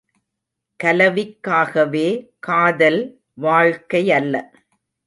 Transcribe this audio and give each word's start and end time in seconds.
கலவிக்காகவே 0.79 2.07
காதல் 2.39 3.01
வாழ்க்கையல்ல. 3.41 4.35